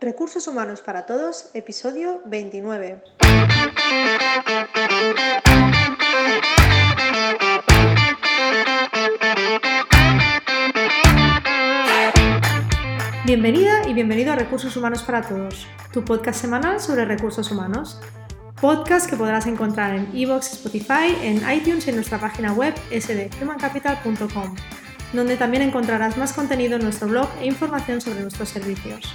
[0.00, 3.02] Recursos Humanos para Todos, episodio 29.
[13.26, 18.00] Bienvenida y bienvenido a Recursos Humanos para Todos, tu podcast semanal sobre recursos humanos.
[18.58, 24.56] Podcast que podrás encontrar en iVoox, Spotify, en iTunes y en nuestra página web sdhumancapital.com,
[25.12, 29.14] donde también encontrarás más contenido en nuestro blog e información sobre nuestros servicios.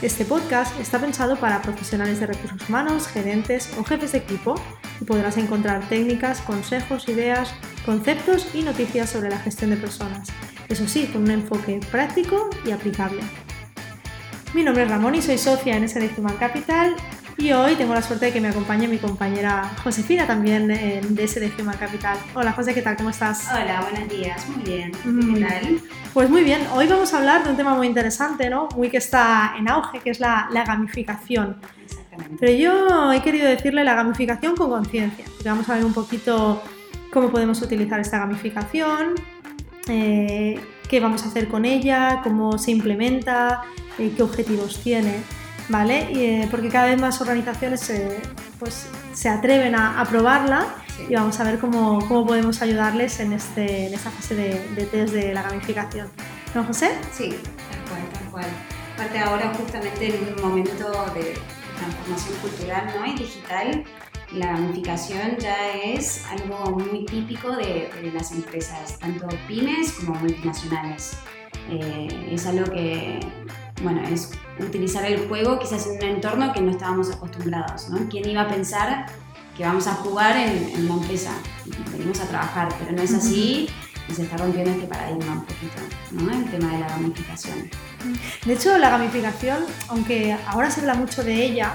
[0.00, 4.54] Este podcast está pensado para profesionales de recursos humanos, gerentes o jefes de equipo
[5.00, 7.52] y podrás encontrar técnicas, consejos, ideas,
[7.84, 10.28] conceptos y noticias sobre la gestión de personas.
[10.68, 13.22] Eso sí, con un enfoque práctico y aplicable.
[14.54, 16.94] Mi nombre es Ramón y soy socia en SD Human Capital
[17.38, 21.52] y hoy tengo la suerte de que me acompañe mi compañera Josefina también de SD
[21.60, 22.18] Human Capital.
[22.34, 22.96] Hola José, ¿qué tal?
[22.96, 23.46] ¿Cómo estás?
[23.52, 24.92] Hola, buenos días, muy bien.
[24.92, 25.80] ¿Qué tal?
[26.12, 28.68] Pues muy bien, hoy vamos a hablar de un tema muy interesante, ¿no?
[28.74, 31.60] Muy que está en auge, que es la, gamificación.
[31.84, 32.36] Exactamente.
[32.40, 36.60] Pero yo he querido decirle la gamificación con conciencia, vamos a ver un poquito
[37.12, 39.14] cómo podemos utilizar esta gamificación,
[39.86, 43.62] eh, qué vamos a hacer con ella, cómo se implementa,
[43.96, 45.22] eh, qué objetivos tiene.
[45.68, 46.08] ¿Vale?
[46.12, 47.92] Eh, porque cada vez más organizaciones
[48.58, 50.66] pues, se atreven a, probarla
[51.08, 54.86] y vamos a ver cómo, cómo podemos ayudarles en, este, en esta fase de, de,
[54.86, 56.08] test de la gamificación.
[56.54, 56.96] ¿No, José?
[57.12, 58.46] Sí, tal cual, tal cual.
[58.94, 61.38] Aparte ahora justamente en un momento de
[61.78, 63.06] transformación cultural ¿no?
[63.06, 63.84] y digital,
[64.32, 71.16] la gamificación ya es algo muy típico de, de las empresas, tanto pymes como multinacionales.
[71.68, 73.20] Eh, es algo que,
[73.82, 78.08] bueno, es utilizar el juego quizás en un entorno que no estábamos acostumbrados, ¿no?
[78.08, 79.06] ¿Quién iba a pensar
[79.56, 81.32] que vamos a jugar en, una empresa?
[81.92, 83.68] Venimos a trabajar, pero no es así
[84.08, 85.80] y se está rompiendo este paradigma un poquito,
[86.12, 86.32] ¿no?
[86.32, 87.70] El tema de la gamificación.
[88.44, 91.74] De hecho, la gamificación, aunque ahora se habla mucho de ella,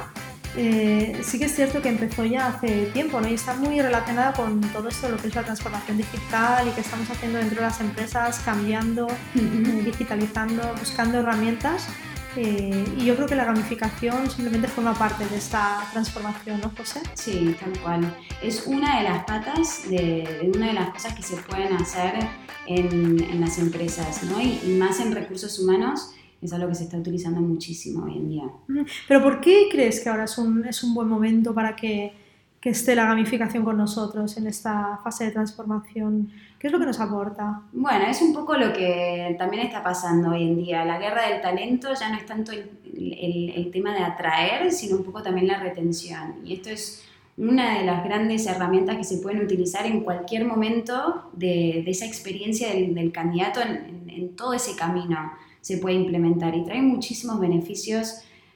[0.56, 3.28] eh, sí que es cierto que empezó ya hace tiempo ¿no?
[3.28, 6.82] y está muy relacionada con todo esto, lo que es la transformación digital y que
[6.82, 11.88] estamos haciendo dentro de las empresas, cambiando, eh, digitalizando, buscando herramientas.
[12.36, 17.02] Eh, y yo creo que la gamificación simplemente forma parte de esta transformación, ¿no, José?
[17.14, 18.18] Sí, tal cual.
[18.42, 22.14] Es una de las patas de, una de las cosas que se pueden hacer
[22.66, 24.42] en, en las empresas, ¿no?
[24.42, 26.14] y, y más en recursos humanos
[26.46, 28.44] es algo que se está utilizando muchísimo hoy en día.
[29.08, 32.14] Pero ¿por qué crees que ahora es un, es un buen momento para que,
[32.60, 36.32] que, esté la gamificación con nosotros en esta fase de transformación?
[36.60, 37.62] ¿Qué es lo que nos aporta?
[37.72, 40.86] Bueno, es un poco lo que también está pasando hoy en día.
[40.86, 44.98] La guerra del talento ya no es tanto el, el, el tema de atraer, sino
[44.98, 46.36] un poco también la retención.
[46.44, 47.04] Y esto es
[47.38, 52.06] una de las grandes herramientas que se pueden utilizar en cualquier momento de, de esa
[52.06, 55.32] experiencia del, del candidato en, en, en todo ese camino
[55.64, 58.16] se puede implementar y trae muchísimos beneficios,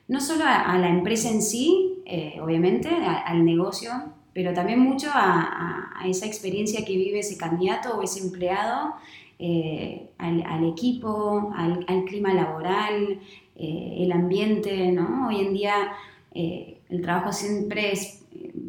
[0.10, 3.92] no solo a, la empresa en sí, eh, obviamente, al negocio,
[4.34, 8.96] pero también mucho a, esa experiencia que vive ese candidato o ese empleado,
[9.40, 13.22] eh, al, equipo, al, clima laboral,
[13.56, 15.30] eh, el ambiente, ¿no?
[15.30, 15.94] Hoy en día
[16.34, 17.94] el trabajo siempre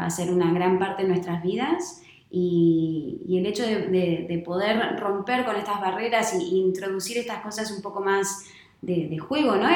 [0.00, 5.44] va a ser una gran parte de nuestras vidas y, el hecho de, poder romper
[5.44, 8.46] con estas barreras e introducir estas cosas un poco más
[8.82, 9.68] de, juego, ¿no?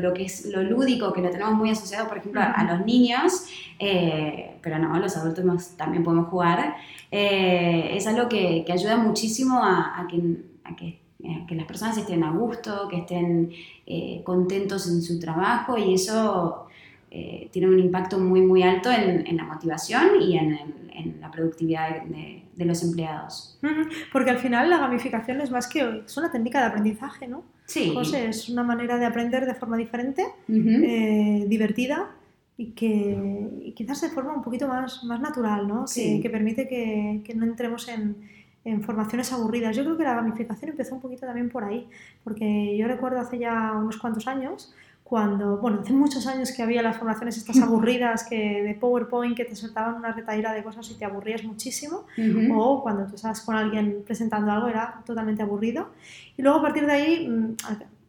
[0.00, 3.44] Lo, que es lo lúdico, que lo tenemos muy asociado, por ejemplo, a, los niños,
[3.78, 6.76] eh, pero no, los adultos también podemos jugar,
[7.10, 10.98] eh, es algo que, ayuda muchísimo a, que,
[11.46, 13.52] que, las personas estén a gusto, que estén
[13.86, 16.66] eh, contentos en su trabajo y eso
[17.10, 21.30] tiene un impacto muy, muy alto en, en la motivación y en el en la
[21.30, 23.58] productividad de, de, los empleados.
[24.12, 27.44] Porque al final la gamificación es más que es una técnica de aprendizaje, ¿no?
[27.64, 27.92] Sí.
[27.94, 32.10] José, es una manera de aprender de forma diferente, eh, divertida
[32.56, 35.84] y que quizás de forma un poquito más, más natural, ¿no?
[35.92, 38.16] Que, que permite que, que, no entremos en,
[38.64, 39.76] en formaciones aburridas.
[39.76, 41.88] Yo creo que la gamificación empezó un poquito también por ahí,
[42.24, 44.74] porque yo recuerdo hace ya unos cuantos años
[45.10, 49.44] cuando, bueno, hace muchos años que había las formaciones estas aburridas que de PowerPoint que
[49.44, 52.06] te soltaban una retaíra de cosas y te aburrías muchísimo,
[52.54, 55.88] o cuando tú estabas con alguien presentando algo era totalmente aburrido.
[56.36, 57.56] Y luego a partir de ahí, mm,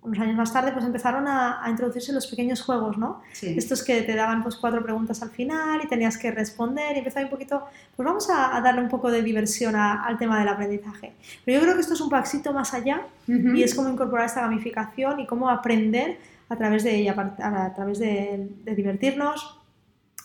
[0.03, 3.23] unos años más tarde, pues empezaron a, introducirse los pequeños juegos, ¿no?
[3.41, 7.25] Estos que te daban pues cuatro preguntas al final y tenías que responder y empezaba
[7.25, 7.65] un poquito,
[7.95, 11.13] pues vamos a, darle un poco de diversión al tema del aprendizaje.
[11.45, 14.41] Pero yo creo que esto es un pasito más allá y es cómo incorporar esta
[14.41, 16.19] gamificación y cómo aprender
[16.51, 19.57] a través de ella, a través de, divertirnos,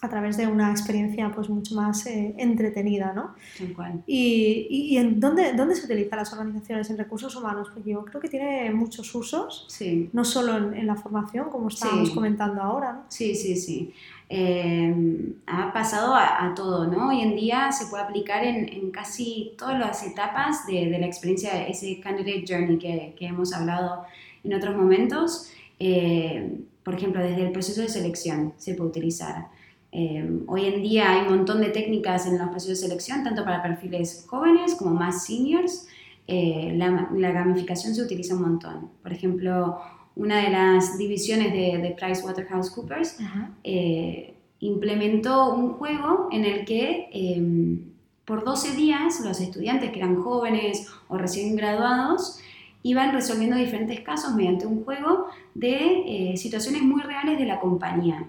[0.03, 3.37] a través de una experiencia pues mucho más eh, entretenida, ¿no?
[3.77, 7.69] Tal ¿Y, y, en dónde, dónde se utilizan las organizaciones en recursos humanos?
[7.73, 10.11] Porque yo creo que tiene muchos usos, sí.
[10.13, 13.05] no solo en, la formación, como estábamos comentando ahora, ¿no?
[13.09, 13.95] Sí, sí, sí.
[14.29, 17.11] Eh, ha pasado a, todo, ¿no?
[17.11, 21.07] Hoy en día se puede aplicar en, en casi todas las etapas de, de, la
[21.07, 24.05] experiencia, ese candidate journey que, que hemos hablado
[24.43, 25.53] en otros momentos.
[25.79, 29.49] Eh, por ejemplo, desde el proceso de selección se puede utilizar.
[29.93, 33.45] Eh, hoy en día hay un montón de técnicas en los procesos de selección, tanto
[33.45, 35.89] para perfiles jóvenes como más seniors.
[36.29, 38.91] Eh, la, la, gamificación se utiliza un montón.
[39.03, 39.79] Por ejemplo,
[40.17, 43.19] una de las divisiones de, de PricewaterhouseCoopers
[43.63, 47.93] eh, implementó un juego en el que em,
[48.25, 52.41] por 12 días los estudiantes que eran jóvenes o recién graduados
[52.83, 58.27] iban resolviendo diferentes casos mediante un juego de situaciones muy reales de la compañía.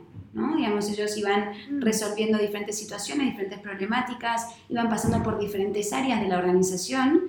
[0.55, 1.81] Digamos, ellos iban mm.
[1.81, 7.23] resolviendo diferentes situaciones, diferentes problemáticas, iban pasando por diferentes áreas de la organización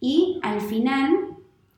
[0.00, 1.36] y al final,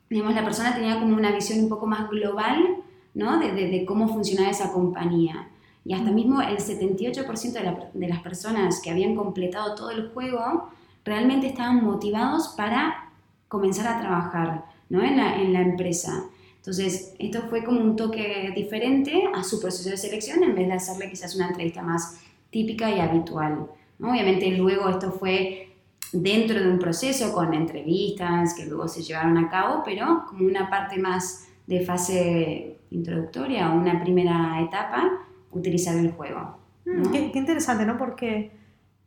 [0.09, 2.77] digamos, la persona tenía como una visión un poco más global,
[3.13, 3.39] ¿no?
[3.39, 5.49] De, cómo funcionaba esa compañía.
[5.83, 6.15] Y hasta mm.
[6.15, 10.69] mismo el 78% de, de las personas que habían completado todo el juego
[11.03, 13.11] realmente estaban motivados para
[13.49, 15.03] comenzar a trabajar ¿no?
[15.03, 16.25] en, la, en la empresa.
[16.57, 20.73] Entonces, esto fue como un toque diferente a su proceso de selección en vez de
[20.73, 22.19] hacerle quizás una entrevista más
[22.49, 23.67] típica y habitual.
[24.01, 25.69] Obviamente luego esto fue
[26.11, 30.69] dentro de un proceso con entrevistas que luego se llevaron a cabo, pero como una
[30.69, 35.09] parte más de fase introductoria o una primera etapa,
[35.51, 36.57] utilizar el juego.
[36.85, 37.97] Mm, qué, qué, interesante, ¿no?
[37.97, 38.51] Porque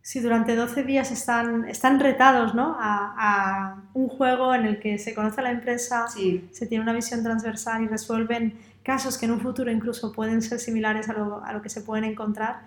[0.02, 2.76] si durante 12 días están, están retados ¿no?
[2.78, 7.84] a, un juego en el que se conoce la empresa, se tiene una visión transversal
[7.84, 11.62] y resuelven casos que en un futuro incluso pueden ser similares a lo, a lo
[11.62, 12.62] que se pueden encontrar,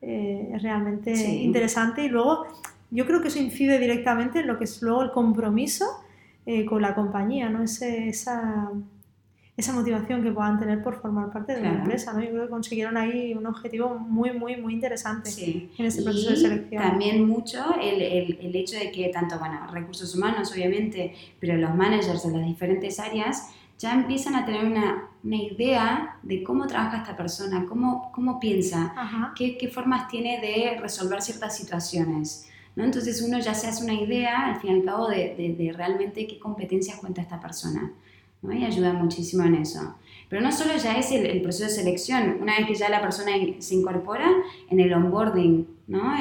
[0.00, 2.04] eh, es realmente interesante.
[2.04, 2.46] Y luego
[2.92, 5.84] yo creo que eso incide directamente en lo que es luego el compromiso
[6.44, 7.64] eh, con la compañía, ¿no?
[7.64, 8.70] Ese, esa
[9.56, 12.22] esa motivación que puedan tener por formar parte de la empresa, ¿no?
[12.22, 15.30] Yo creo que consiguieron ahí un objetivo muy, muy, muy interesante
[15.78, 16.82] en ese proceso de selección.
[16.82, 21.74] También mucho el, el, el, hecho de que tanto, bueno, recursos humanos obviamente, pero los
[21.74, 26.98] managers de las diferentes áreas ya empiezan a tener una, una idea de cómo trabaja
[26.98, 28.94] esta persona, cómo, cómo piensa,
[29.34, 32.48] qué, qué, formas tiene de resolver ciertas situaciones.
[32.74, 32.84] ¿no?
[32.84, 35.72] Entonces uno ya se hace una idea, al fin y al cabo, de, de, de
[35.72, 37.92] realmente qué competencias cuenta esta persona.
[38.42, 39.96] Y ayuda muchísimo en eso.
[40.28, 43.32] Pero no solo ya es el, proceso de selección, una vez que ya la persona
[43.58, 44.28] se incorpora
[44.70, 46.12] en el onboarding, ¿no?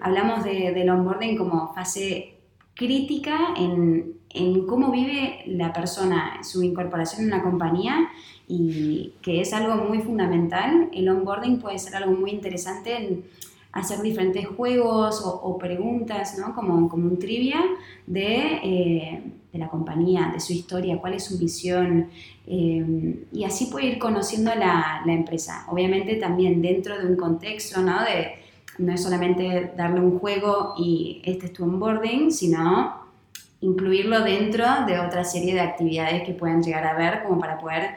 [0.00, 2.34] Hablamos de, del onboarding como fase
[2.74, 8.08] crítica en, en, cómo vive la persona su incorporación en una compañía
[8.46, 10.88] y que es algo muy fundamental.
[10.92, 13.24] El onboarding puede ser algo muy interesante en
[13.72, 16.54] hacer diferentes juegos o, preguntas, ¿no?
[16.54, 17.60] Como, como un trivia
[18.06, 18.60] de...
[18.62, 19.22] Eh,
[19.54, 22.08] de la compañía, de su historia, cuál es su visión,
[22.44, 25.64] eh, y así puede ir conociendo la, la, empresa.
[25.68, 28.02] Obviamente también dentro de un contexto, ¿no?
[28.02, 28.34] De,
[28.78, 32.96] no es solamente darle un juego y este es tu onboarding, sino
[33.60, 37.94] incluirlo dentro de otra serie de actividades que pueden llegar a ver como para poder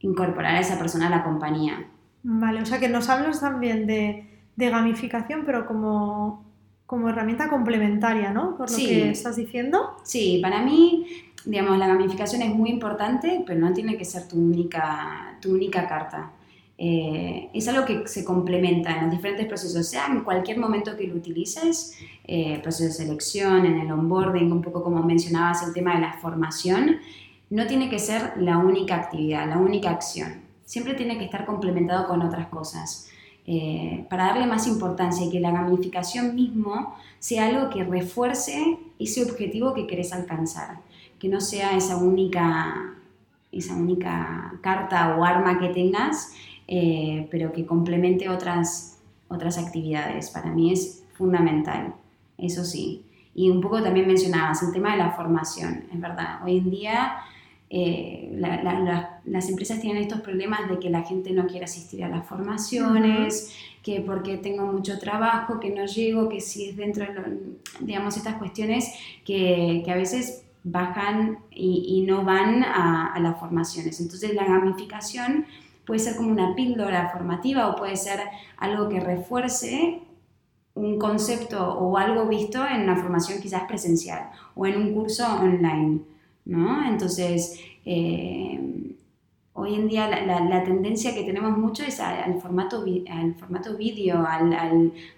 [0.00, 1.86] incorporar a esa persona a la compañía.
[2.24, 6.45] Vale, o sea que nos hablas también de, de gamificación, pero como
[6.86, 8.56] como herramienta complementaria, ¿no?
[8.56, 9.96] Por lo que estás diciendo.
[10.04, 11.06] Sí, para mí,
[11.44, 15.88] digamos, la gamificación es muy importante, pero no tiene que ser tu única, tu única
[15.88, 16.32] carta.
[16.78, 21.06] Eh, es algo que se complementa en los diferentes procesos, sea en cualquier momento que
[21.06, 25.94] lo utilices, eh, proceso de selección, en el onboarding, un poco como mencionabas el tema
[25.94, 26.98] de la formación,
[27.48, 30.42] no tiene que ser la única actividad, la única acción.
[30.64, 33.08] Siempre tiene que estar complementado con otras cosas.
[33.48, 39.22] Eh, para darle más importancia y que la gamificación mismo sea algo que refuerce ese
[39.22, 40.80] objetivo que querés alcanzar,
[41.20, 42.96] que no sea esa única,
[43.52, 46.32] esa única carta o arma que tengas,
[46.66, 48.98] eh, pero que complemente otras,
[49.28, 50.30] otras actividades.
[50.30, 51.94] Para mí es fundamental,
[52.38, 53.04] eso sí.
[53.32, 56.42] Y un poco también mencionabas el tema de la formación, es verdad.
[56.44, 57.18] Hoy en día
[57.68, 58.30] eh,
[59.24, 63.52] las empresas tienen estos problemas de que la gente no quiere asistir a las formaciones,
[63.82, 68.36] que porque tengo mucho trabajo, que no llego, que si es dentro de, digamos, estas
[68.36, 68.92] cuestiones
[69.24, 74.00] que, que a veces bajan y, no van a, a, las formaciones.
[74.00, 75.46] Entonces la gamificación
[75.84, 78.20] puede ser como una píldora formativa o puede ser
[78.56, 80.00] algo que refuerce
[80.74, 86.00] un concepto o algo visto en una formación quizás presencial o en un curso online.
[86.46, 86.88] ¿No?
[86.88, 88.94] Entonces, eh,
[89.52, 94.42] hoy en día la, tendencia que tenemos mucho es al, formato, al formato vídeo, a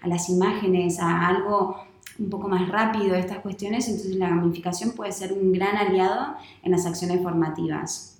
[0.07, 1.77] las imágenes, a algo
[2.17, 6.71] un poco más rápido, estas cuestiones, entonces la gamificación puede ser un gran aliado en
[6.71, 8.19] las acciones formativas.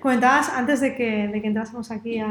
[0.00, 2.28] Comentabas antes de que, de que entrásemos aquí a,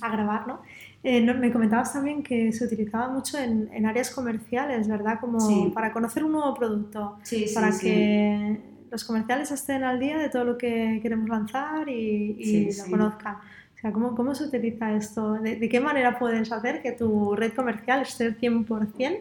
[0.00, 0.60] a grabar, ¿no?
[1.04, 5.18] Eh, me comentabas también que se utilizaba mucho en, en áreas comerciales, ¿verdad?
[5.20, 8.60] Como para conocer un nuevo producto, sí, para que
[8.92, 13.36] los comerciales estén al día de todo lo que queremos lanzar y, y lo conozcan.
[13.36, 15.32] O sea, ¿cómo, ¿cómo, se utiliza esto?
[15.32, 19.20] ¿De, qué manera puedes hacer que tu red comercial esté 100%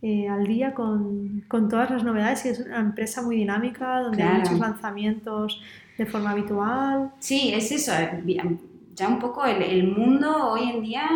[0.00, 2.46] eh, al día con, con, todas las novedades?
[2.46, 5.62] Y es una empresa muy dinámica, donde hay muchos lanzamientos
[5.98, 7.12] de forma habitual.
[7.20, 7.92] Sí, es eso
[8.94, 11.08] ya un poco el, mundo hoy en día,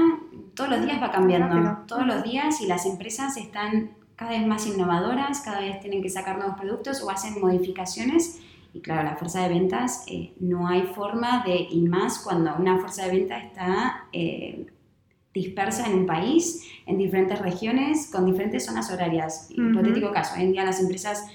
[0.54, 4.66] todos los días va cambiando, todos los días y las empresas están cada vez más
[4.66, 8.40] innovadoras, cada vez tienen que sacar nuevos productos o hacen modificaciones.
[8.72, 12.78] Y claro, la fuerza de ventas eh, no hay forma de, y más cuando una
[12.78, 14.66] fuerza de ventas está eh,
[15.32, 19.48] dispersa en un país, en diferentes regiones, con diferentes zonas horarias.
[19.50, 21.26] Hipotético caso, hoy en día las empresas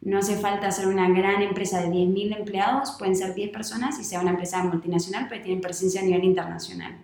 [0.00, 4.04] no hace falta ser una gran empresa de 10.000 empleados, pueden ser 10 personas y
[4.04, 6.96] sea una empresa multinacional, pero tienen presencia a nivel internacional.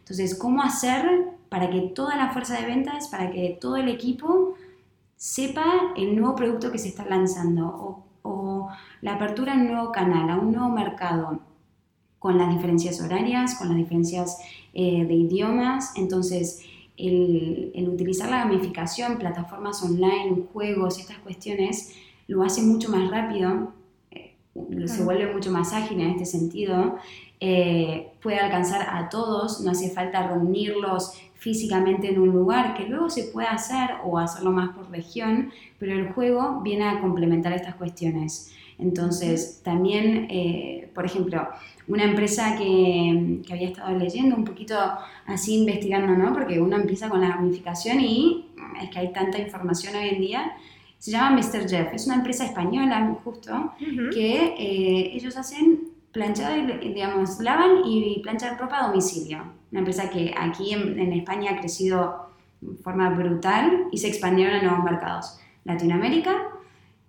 [0.00, 1.04] Entonces, ¿cómo hacer
[1.48, 4.56] para que toda la fuerza de ventas, para que todo el equipo
[5.20, 8.70] sepa el nuevo producto que se está lanzando o,
[9.02, 11.40] la apertura a un nuevo canal, a un nuevo mercado,
[12.18, 14.38] con las diferencias horarias, con las diferencias
[14.72, 15.92] eh, de idiomas?
[15.96, 16.62] Entonces,
[16.96, 21.94] el, el utilizar la gamificación, plataformas online, juegos, estas cuestiones,
[22.26, 23.72] lo hace mucho más rápido,
[24.10, 24.36] eh,
[24.86, 26.96] se vuelve mucho más ágil en este sentido,
[27.40, 33.08] eh, puede alcanzar a todos, no hace falta reunirlos físicamente en un lugar, que luego
[33.08, 37.76] se puede hacer o hacerlo más por región, pero el juego viene a complementar estas
[37.76, 38.52] cuestiones.
[38.78, 41.48] Entonces, también, eh, por ejemplo,
[41.88, 44.76] una empresa que, que, había estado leyendo un poquito
[45.26, 46.32] así investigando, ¿no?
[46.32, 48.46] Porque uno empieza con la gamificación y
[48.82, 50.52] es que hay tanta información hoy en día
[51.00, 51.66] se llama Mr.
[51.66, 53.72] Jeff, es una empresa española justo,
[54.12, 59.38] que eh, ellos hacen planchado, digamos, lavan y planchan ropa a domicilio.
[59.70, 64.62] Una empresa que aquí en, España ha crecido de forma brutal y se expandieron a
[64.62, 65.40] nuevos mercados.
[65.64, 66.32] Latinoamérica,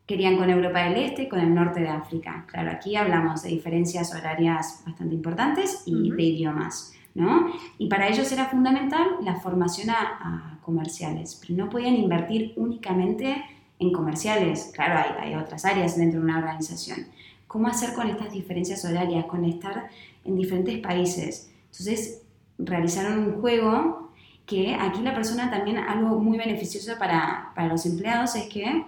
[0.05, 2.45] querían con Europa del Este, con el norte de África.
[2.47, 6.93] Claro, aquí hablamos de diferencias horarias bastante importantes y de idiomas.
[7.13, 7.47] ¿no?
[7.77, 13.43] Y para ellos era fundamental la formación a, a comerciales, pero no podían invertir únicamente
[13.79, 17.07] en comerciales, claro, hay, hay otras áreas dentro de una organización.
[17.51, 19.89] ¿Cómo hacer con estas diferencias horarias, con estar
[20.23, 21.51] en diferentes países?
[21.65, 22.21] Entonces,
[22.57, 24.13] realizaron un juego
[24.45, 28.85] que aquí la persona también, algo muy beneficioso para, para los empleados es que en,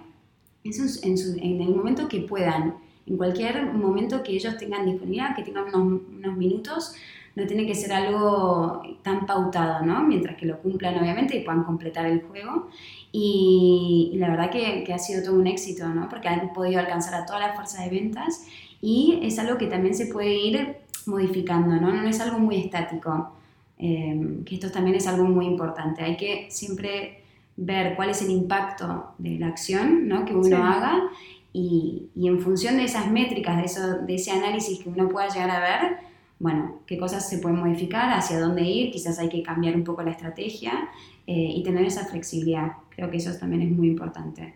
[0.64, 6.00] en, el momento que puedan, en cualquier momento que ellos tengan disponibilidad, que tengan unos,
[6.08, 6.94] unos minutos,
[7.34, 10.04] no tiene que ser algo tan pautado, ¿no?
[10.04, 12.70] Mientras que lo cumplan, obviamente, y puedan completar el juego.
[13.16, 16.08] Y, la verdad que, que, ha sido todo un éxito, ¿no?
[16.08, 18.44] Porque han podido alcanzar a toda la fuerza de ventas
[18.82, 21.92] y es algo que también se puede ir modificando, ¿no?
[21.92, 23.30] No es algo muy estático,
[23.78, 26.02] eh, que esto también es algo muy importante.
[26.02, 27.22] Hay que siempre
[27.56, 30.24] ver cuál es el impacto de la acción ¿no?
[30.24, 31.04] que uno haga
[31.52, 35.28] y, y, en función de esas métricas, de, eso, de ese análisis que uno pueda
[35.28, 35.98] llegar a ver,
[36.44, 40.02] bueno, qué cosas se pueden modificar, hacia dónde ir, quizás hay que cambiar un poco
[40.02, 40.90] la estrategia
[41.26, 42.72] eh, y tener esa flexibilidad.
[42.90, 44.54] Creo que eso también es muy importante.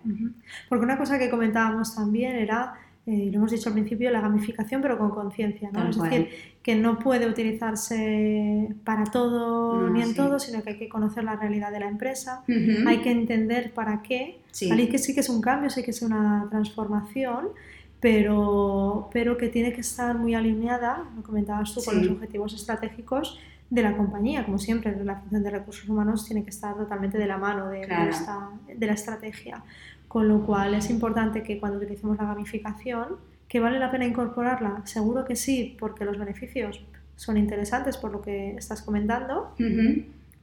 [0.68, 2.74] Porque una cosa que comentábamos también era,
[3.06, 5.70] eh, lo hemos dicho al principio, la gamificación, pero con conciencia.
[5.72, 5.88] ¿no?
[5.88, 6.28] Es decir,
[6.62, 11.36] que no puede utilizarse para todo ni en todo, sino que hay que conocer la
[11.36, 12.44] realidad de la empresa,
[12.86, 14.42] hay que entender para qué.
[14.50, 14.68] Sí.
[14.88, 17.48] que sí que es un cambio, sí que es una transformación,
[18.00, 23.38] pero, pero que tiene que estar muy alineada, lo comentabas tú, con los objetivos estratégicos
[23.70, 24.44] de la compañía.
[24.44, 27.80] Como siempre, la función de recursos humanos tiene que estar totalmente de la mano de,
[28.76, 29.62] de, la estrategia.
[30.06, 33.16] Con lo cual es importante que cuando utilicemos la gamificación,
[33.48, 36.82] que vale la pena incorporarla, seguro que sí, porque los beneficios
[37.16, 39.54] son interesantes por lo que estás comentando,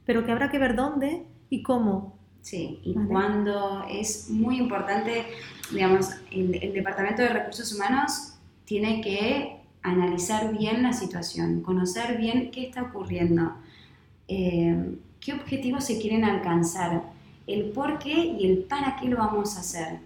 [0.04, 2.15] pero que habrá que ver dónde y cómo
[2.46, 5.24] Sí, y cuando es muy importante,
[5.72, 8.34] digamos, el, Departamento de Recursos Humanos
[8.64, 13.52] tiene que analizar bien la situación, conocer bien qué está ocurriendo,
[14.28, 17.02] eh, qué objetivos se quieren alcanzar,
[17.48, 19.98] el por qué y el para qué lo vamos a hacer.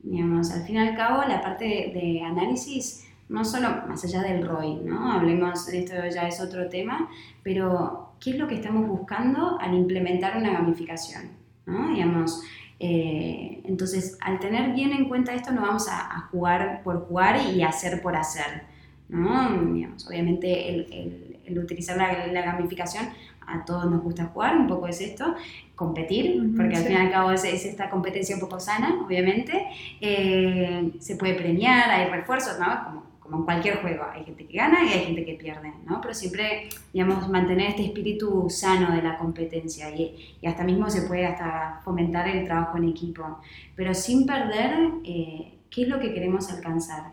[0.00, 4.46] Digamos, al fin y al cabo, la parte de, análisis, no solo más allá del
[4.46, 5.10] ROI, ¿no?
[5.10, 7.10] Hablemos de esto, ya es otro tema,
[7.42, 11.47] pero ¿qué es lo que estamos buscando al implementar una gamificación?
[11.94, 12.42] Digamos,
[12.80, 17.62] eh, entonces, al tener bien en cuenta esto, no vamos a, jugar por jugar y
[17.62, 18.62] hacer por hacer.
[19.08, 19.48] ¿no?
[20.06, 20.68] obviamente
[21.46, 23.08] el, utilizar la, gamificación
[23.46, 25.34] a todos nos gusta jugar, un poco es esto,
[25.74, 29.66] competir, porque al fin y al cabo es, esta competencia un poco sana, obviamente.
[30.02, 32.84] Eh, se puede premiar, hay refuerzos, ¿no?
[32.84, 36.00] Como, como, en cualquier juego, hay gente que gana y hay gente que pierde, ¿no?
[36.00, 41.02] Pero siempre, digamos, mantener este espíritu sano de la competencia y, y hasta mismo se
[41.02, 43.38] puede hasta fomentar el trabajo en equipo,
[43.76, 47.12] pero sin perder eh, qué es lo que queremos alcanzar.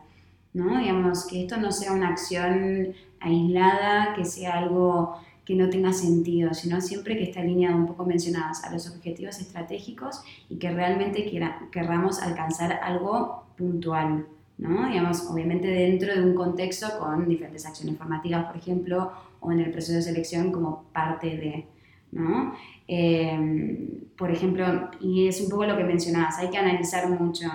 [0.53, 0.79] ¿no?
[0.79, 6.53] Digamos, que esto no sea una acción aislada, que sea algo que no tenga sentido,
[6.53, 11.29] sino siempre que esté alineado, un poco mencionadas, a los objetivos estratégicos y que realmente
[11.71, 14.25] querramos alcanzar algo puntual,
[14.57, 14.87] ¿no?
[14.87, 19.71] Digamos, obviamente dentro de un contexto con diferentes acciones formativas, por ejemplo, o en el
[19.71, 21.67] proceso de selección como parte de,
[22.11, 22.53] ¿no?
[22.87, 27.47] Eh, por ejemplo, y es un poco lo que mencionabas, hay que analizar mucho.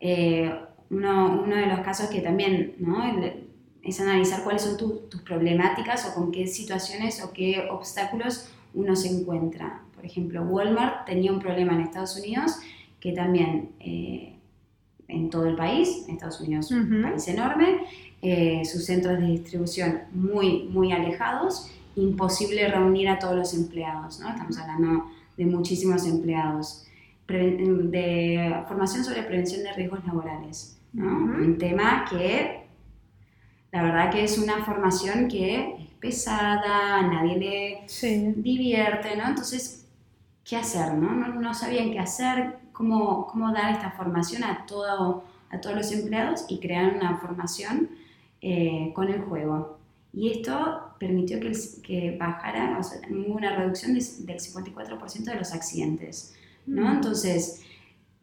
[0.00, 0.52] Eh,
[0.90, 3.02] uno, uno, de los casos que también, ¿no?
[3.82, 9.08] es analizar cuáles son tus problemáticas o con qué situaciones o qué obstáculos uno se
[9.08, 9.82] encuentra.
[9.94, 12.58] Por ejemplo, Walmart tenía un problema en Estados Unidos
[13.00, 14.35] que también eh,
[15.08, 17.84] en todo el país, Estados Unidos es un país enorme,
[18.22, 24.28] eh, sus centros de distribución muy, muy alejados, imposible reunir a todos los empleados, ¿no?
[24.28, 26.86] estamos hablando de muchísimos empleados,
[27.28, 31.08] de formación sobre prevención de riesgos laborales, ¿no?
[31.08, 32.66] un tema que
[33.72, 39.28] la verdad que es una formación que es pesada, nadie le divierte, ¿no?
[39.28, 39.86] Entonces,
[40.44, 40.94] ¿qué hacer?
[40.94, 41.10] No?
[41.14, 46.44] No, sabían qué hacer, cómo, cómo dar esta formación a, todo, a todos los empleados
[46.48, 47.88] y crear una formación
[48.42, 49.78] eh, con el juego.
[50.12, 51.52] Y esto permitió que,
[51.82, 56.34] que bajara, o sea, una reducción del 54% de los accidentes,
[56.66, 56.90] ¿no?
[56.90, 56.96] Mm.
[56.96, 57.62] Entonces,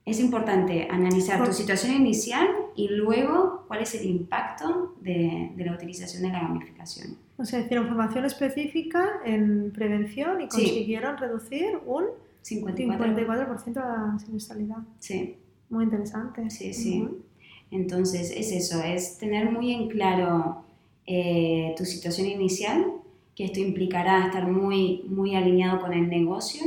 [0.06, 5.74] es importante analizar tu situación inicial y luego cuál es el impacto de, de, la
[5.74, 7.18] utilización de la gamificación.
[7.38, 12.06] O sea, hicieron formación específica en prevención y consiguieron reducir un
[12.44, 14.78] 54%, la siniestralidad.
[15.00, 15.38] Sí.
[15.70, 16.50] Muy interesante.
[16.50, 17.08] Sí, sí.
[17.72, 20.64] Entonces, es eso, es tener muy en claro
[21.08, 22.86] eh, tu situación inicial,
[23.36, 26.62] que esto implicará estar muy, muy alineado con el negocio,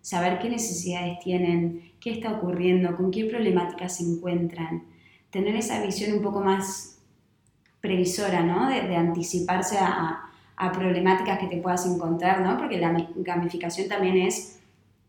[0.00, 4.82] saber qué necesidades tienen qué está ocurriendo, con qué problemáticas se encuentran,
[5.30, 6.98] tener esa visión un poco más
[7.80, 8.68] previsora, ¿no?
[8.68, 10.28] De, anticiparse a,
[10.72, 12.56] problemáticas que te puedas encontrar, ¿no?
[12.56, 14.60] Porque la gamificación también es,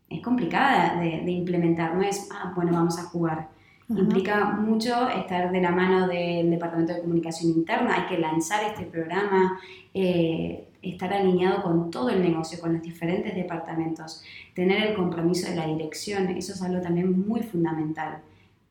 [0.08, 3.48] es complicada de, implementar, no es, ah, bueno, vamos a jugar.
[3.88, 8.84] Implica mucho estar de la mano del Departamento de Comunicación Interna, hay que lanzar este
[8.84, 9.60] programa,
[9.92, 14.22] eh, estar alineado con todo el negocio, con los diferentes departamentos,
[14.54, 18.22] tener el compromiso de la dirección, eso es algo también muy fundamental,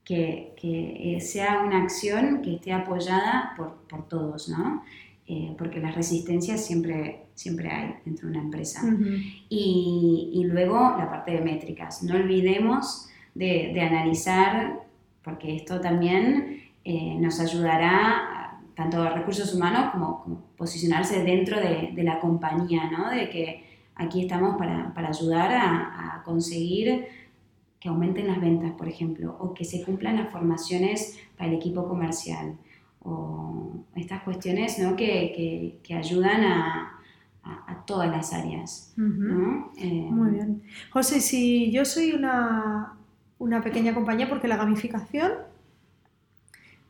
[0.04, 4.84] que, que eh, sea una acción que esté apoyada por, por todos, ¿no?
[5.26, 8.82] Eh, porque las resistencias siempre, siempre hay dentro de una empresa.
[9.50, 14.82] y, y, luego la parte de métricas, no olvidemos de, de analizar,
[15.24, 22.90] porque esto también eh, nos ayudará tanto recursos humanos como, posicionarse dentro de, la compañía,
[22.92, 23.10] ¿no?
[23.10, 23.64] De que
[23.96, 27.06] aquí estamos para, ayudar a, conseguir
[27.80, 31.88] que aumenten las ventas, por ejemplo, o que se cumplan las formaciones para el equipo
[31.88, 32.56] comercial,
[33.04, 34.96] o estas cuestiones ¿no?
[34.96, 36.90] que, ayudan a,
[37.86, 38.94] todas las áreas.
[38.96, 40.64] Eh, Muy bien.
[40.92, 42.94] José, si yo soy una,
[43.40, 45.34] una pequeña compañía, porque la gamificación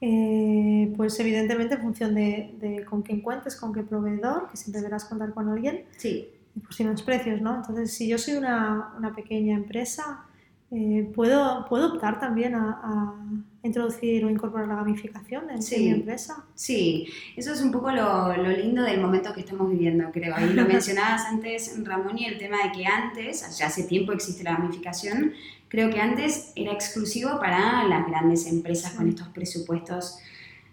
[0.05, 5.05] eh, pues evidentemente en función de, con quién cuentes, con qué proveedor, que siempre deberás
[5.05, 6.27] contar con alguien, sí.
[6.61, 7.55] pues si los precios, ¿no?
[7.55, 10.25] Entonces, si yo soy una, pequeña empresa,
[10.71, 13.15] eh, ¿puedo, ¿puedo optar también a,
[13.63, 16.45] introducir o incorporar la gamificación en mi empresa?
[16.53, 20.35] Sí, eso es un poco lo, lo, lindo del momento que estamos viviendo, creo.
[20.35, 24.43] Ahí lo mencionabas antes, Ramón, y el tema de que antes, ya hace tiempo existe
[24.43, 25.33] la gamificación,
[25.73, 30.19] Creo que antes era exclusivo para las grandes empresas con estos presupuestos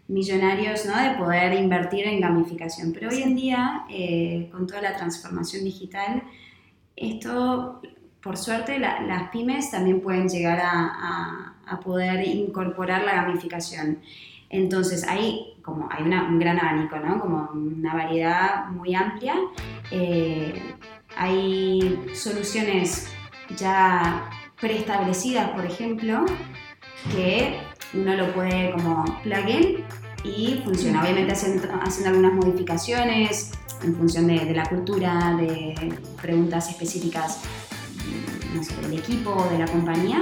[0.09, 0.94] millonarios ¿no?
[0.94, 2.92] de poder invertir en gamificación.
[2.92, 6.22] Pero hoy en día, eh, con toda la transformación digital,
[6.96, 7.81] esto,
[8.22, 14.01] por suerte, las pymes también pueden llegar a, a, poder incorporar la gamificación.
[14.49, 17.21] Entonces, hay, como, hay un gran abanico, ¿no?
[17.21, 19.37] como una variedad muy amplia.
[19.93, 20.61] Eh,
[21.17, 23.09] hay soluciones
[23.57, 24.29] ya
[24.61, 26.27] preestablecidas, por ejemplo,
[27.15, 27.61] que
[27.95, 29.85] uno lo puede como plugin
[30.25, 31.03] y funciona.
[31.03, 33.53] Obviamente haciendo, haciendo algunas modificaciones
[33.83, 37.41] en función de, la cultura, de preguntas específicas
[38.05, 40.21] mm, no sé, del equipo o de la compañía.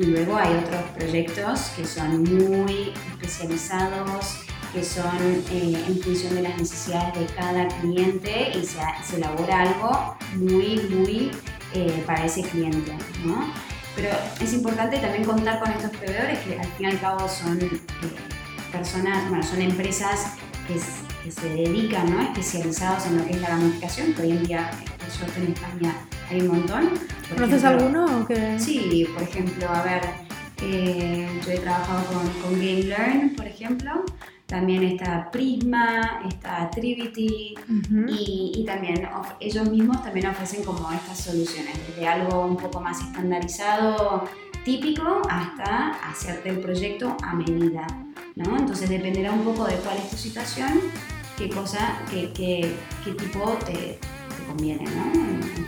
[0.00, 6.42] Y luego hay otros proyectos que son muy especializados que son eh, en función de
[6.42, 11.30] las necesidades de cada cliente y se, se elabora algo muy, muy
[11.74, 12.96] eh, para ese cliente.
[13.26, 13.52] ¿no?
[13.94, 14.08] Pero
[14.40, 17.58] es importante también contar con estos proveedores que al fin y al cabo son
[18.72, 20.32] personas, bueno, son empresas
[20.66, 20.80] que,
[21.30, 22.22] se dedican, ¿no?
[22.22, 25.94] especializados en lo que es la gamificación, que hoy en día, por suerte en España,
[26.30, 26.90] hay un montón.
[27.34, 28.26] ¿Conoces alguno?
[28.26, 28.58] que...
[28.58, 30.02] Sí, por ejemplo, a ver,
[30.62, 34.04] eh, yo he trabajado con, con Game Learn, por ejemplo.
[34.46, 37.54] También está Prisma, está Trivity
[38.08, 43.00] y, y, también ellos mismos también ofrecen como estas soluciones, desde algo un poco más
[43.00, 44.24] estandarizado,
[44.64, 47.86] típico, hasta hacerte el proyecto a medida.
[48.34, 48.56] ¿no?
[48.56, 50.80] Entonces dependerá un poco de cuál es tu situación,
[51.36, 55.12] qué cosa, qué, qué, qué tipo te, te, conviene, ¿no?
[55.14, 55.64] En, en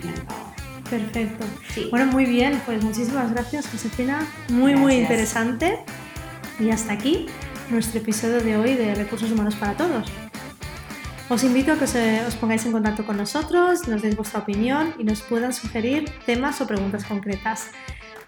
[0.92, 1.44] Perfecto.
[1.90, 4.26] Bueno, muy bien, pues muchísimas gracias, Josefina.
[4.50, 5.78] Muy, muy interesante.
[6.60, 7.28] Y hasta aquí
[7.70, 10.12] nuestro episodio de hoy de Recursos Humanos para Todos.
[11.30, 11.84] Os invito a que
[12.26, 16.60] os, pongáis en contacto con nosotros, nos deis vuestra opinión y nos puedan sugerir temas
[16.60, 17.70] o preguntas concretas.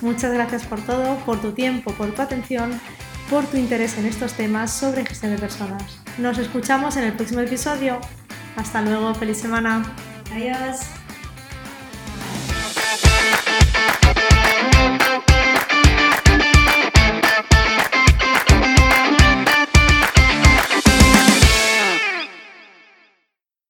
[0.00, 2.80] Muchas gracias por todo, por tu tiempo, por tu atención
[3.28, 6.00] por tu interés en estos temas sobre gestión de personas.
[6.16, 8.00] Nos escuchamos en el próximo episodio.
[8.56, 9.82] Hasta luego, feliz semana.
[10.32, 10.78] Adiós.